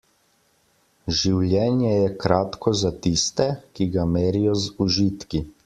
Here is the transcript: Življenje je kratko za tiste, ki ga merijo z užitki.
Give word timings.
Življenje 1.19 1.91
je 1.91 2.07
kratko 2.25 2.75
za 2.81 2.93
tiste, 3.05 3.47
ki 3.77 3.89
ga 3.99 4.09
merijo 4.17 4.57
z 4.65 4.69
užitki. 4.89 5.47